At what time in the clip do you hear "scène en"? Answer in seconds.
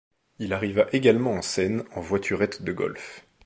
1.43-2.01